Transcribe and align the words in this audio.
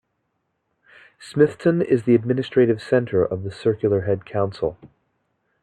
Smithton 1.19 1.83
is 1.85 2.05
the 2.05 2.15
administrative 2.15 2.81
centre 2.81 3.23
of 3.23 3.43
the 3.43 3.51
Circular 3.51 4.01
Head 4.05 4.25
Council. 4.25 4.75